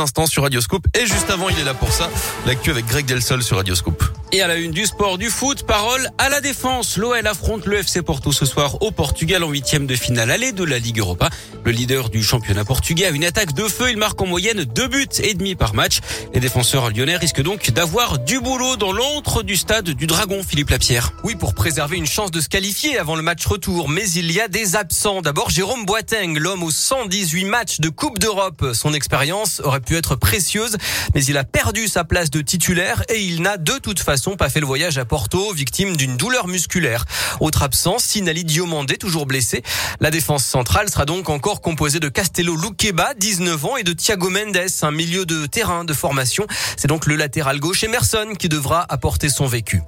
[0.00, 2.08] instants sur Radioscope et juste avant il est là pour ça
[2.46, 4.02] l'actu avec Greg Delsol sur Radioscope.
[4.34, 6.96] Et à la une du sport, du foot, parole à la défense.
[6.96, 10.64] L'OL affronte le FC Porto ce soir au Portugal en huitième de finale allée de
[10.64, 11.28] la Ligue Europa.
[11.66, 13.90] Le leader du championnat portugais a une attaque de feu.
[13.90, 15.98] Il marque en moyenne deux buts et demi par match.
[16.32, 20.70] Les défenseurs lyonnais risquent donc d'avoir du boulot dans l'antre du stade du Dragon, Philippe
[20.70, 21.12] Lapierre.
[21.24, 23.90] Oui, pour préserver une chance de se qualifier avant le match retour.
[23.90, 25.20] Mais il y a des absents.
[25.20, 28.68] D'abord, Jérôme Boateng, l'homme aux 118 matchs de Coupe d'Europe.
[28.72, 30.78] Son expérience aurait pu être précieuse,
[31.14, 34.48] mais il a perdu sa place de titulaire et il n'a de toute façon pas
[34.48, 37.04] fait le voyage à Porto, victime d'une douleur musculaire.
[37.40, 39.62] Autre absence, Sinali Diomandé, toujours blessé.
[40.00, 44.30] La défense centrale sera donc encore composée de Castello Luqueba, 19 ans, et de Thiago
[44.30, 46.46] Mendes, un milieu de terrain de formation.
[46.76, 49.82] C'est donc le latéral gauche Emerson qui devra apporter son vécu.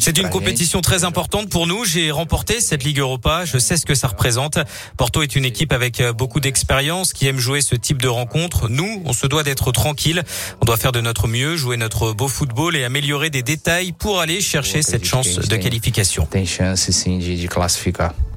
[0.00, 1.84] C'est une compétition très importante pour nous.
[1.84, 3.44] J'ai remporté cette Ligue Europa.
[3.44, 4.58] Je sais ce que ça représente.
[4.96, 8.68] Porto est une équipe avec beaucoup d'expérience qui aime jouer ce type de rencontre.
[8.68, 10.24] Nous, on se doit d'être tranquille.
[10.62, 14.20] On doit faire de notre mieux, jouer notre beau football et améliorer des détails pour
[14.20, 16.28] aller chercher cette chance de qualification.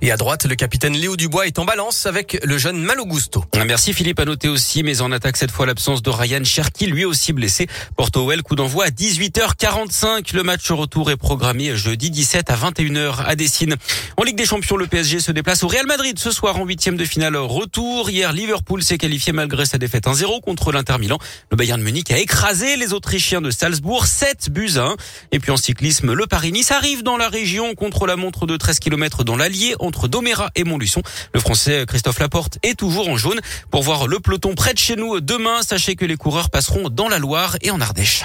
[0.03, 3.45] Et à droite, le capitaine Léo Dubois est en balance avec le jeune Malo Gusto.
[3.66, 7.06] Merci Philippe à noter aussi, mais en attaque cette fois l'absence de Ryan Cherki, lui
[7.06, 7.67] aussi blessé.
[7.95, 10.36] Porto Well, coup d'envoi à 18h45.
[10.36, 13.78] Le match retour est programmé jeudi 17 à 21h à Dessine.
[14.18, 16.97] En Ligue des Champions, le PSG se déplace au Real Madrid ce soir en huitième
[16.97, 18.09] de finale retour.
[18.09, 21.18] Hier, Liverpool s'est qualifié malgré sa défaite 1-0 contre l'Inter Milan.
[21.50, 24.95] Le Bayern de Munich a écrasé les Autrichiens de Salzbourg 7 buts à 1.
[25.33, 28.79] Et puis en cyclisme, le Paris-Nice arrive dans la région contre la montre de 13
[28.79, 31.02] km dans l'Allier entre Doméra et Montluçon.
[31.33, 33.41] Le Français Christophe Laporte est toujours en jaune.
[33.69, 37.09] Pour voir le peloton près de chez nous demain, sachez que les coureurs passeront dans
[37.09, 38.23] la Loire et en Ardèche.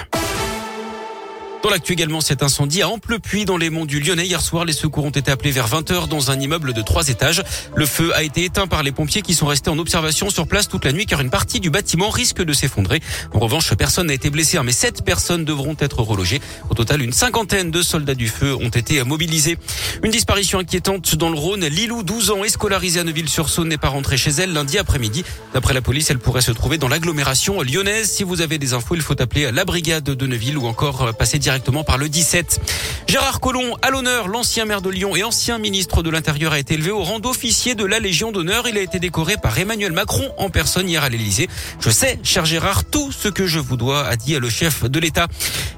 [1.61, 4.25] Dans l'actu également, cet incendie à Amplepuis dans les monts du Lyonnais.
[4.25, 7.43] Hier soir, les secours ont été appelés vers 20h dans un immeuble de trois étages.
[7.75, 10.69] Le feu a été éteint par les pompiers qui sont restés en observation sur place
[10.69, 13.01] toute la nuit car une partie du bâtiment risque de s'effondrer.
[13.33, 16.39] En revanche, personne n'a été blessé, hein, mais sept personnes devront être relogées.
[16.69, 19.57] Au total, une cinquantaine de soldats du feu ont été mobilisés.
[20.01, 21.65] Une disparition inquiétante dans le Rhône.
[21.65, 25.25] Lilou, 12 ans, est scolarisée à Neuville-sur-Saône, n'est pas rentrée chez elle lundi après-midi.
[25.53, 28.09] D'après la police, elle pourrait se trouver dans l'agglomération lyonnaise.
[28.09, 31.37] Si vous avez des infos, il faut appeler la brigade de Neuville ou encore passer
[31.49, 32.61] directement par le 17.
[33.07, 36.75] Gérard Collomb, à l'honneur, l'ancien maire de Lyon et ancien ministre de l'Intérieur a été
[36.75, 38.67] élevé au rang d'officier de la Légion d'honneur.
[38.67, 41.49] Il a été décoré par Emmanuel Macron en personne hier à l'Élysée.
[41.79, 44.99] Je sais, cher Gérard, tout ce que je vous dois, a dit le chef de
[44.99, 45.25] l'État.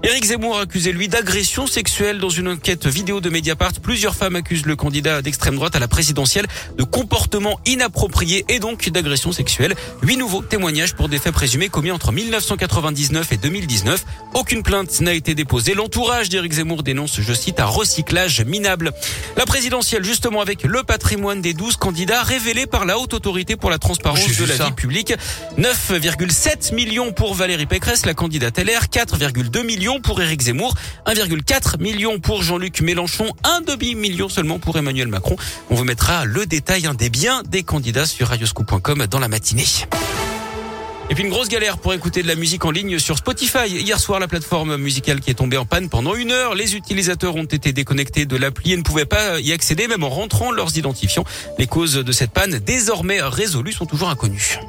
[0.03, 3.79] Éric Zemmour accusé lui d'agression sexuelle dans une enquête vidéo de Mediapart.
[3.81, 8.89] Plusieurs femmes accusent le candidat d'extrême droite à la présidentielle de comportement inapproprié et donc
[8.89, 9.75] d'agression sexuelle.
[10.01, 14.03] Huit nouveaux témoignages pour des faits présumés commis entre 1999 et 2019.
[14.33, 15.60] Aucune plainte n'a été déposée.
[15.69, 18.91] L'entourage d'Éric Zemmour dénonce, je cite, un recyclage minable.
[19.37, 23.69] La présidentielle, justement, avec le patrimoine des 12 candidats révélé par la Haute Autorité pour
[23.69, 25.13] la Transparence de la vie publique.
[25.57, 32.19] 9,7 millions pour Valérie Pécresse, la candidate LR, 4,2 millions pour Éric Zemmour, 1,4 million
[32.19, 35.35] pour Jean-Luc Mélenchon, un demi-million seulement pour Emmanuel Macron.
[35.69, 39.65] On vous mettra le détail des biens des candidats sur radioscoop.com dans la matinée.
[41.09, 43.67] Et puis une grosse galère pour écouter de la musique en ligne sur Spotify.
[43.67, 46.55] Hier soir, la plateforme musicale qui est tombée en panne pendant une heure.
[46.55, 50.09] Les utilisateurs ont été déconnectés de l'appli et ne pouvaient pas y accéder, même en
[50.09, 51.25] rentrant leurs identifiants.
[51.57, 54.59] Les causes de cette panne, désormais résolues, sont toujours inconnues.